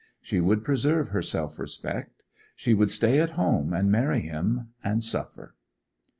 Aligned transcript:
She 0.19 0.39
would 0.39 0.63
preserve 0.63 1.09
her 1.09 1.21
self 1.21 1.59
respect. 1.59 2.23
She 2.55 2.73
would 2.73 2.89
stay 2.89 3.19
at 3.19 3.29
home, 3.37 3.71
and 3.71 3.91
marry 3.91 4.21
him, 4.21 4.69
and 4.83 5.03
suffer. 5.03 5.53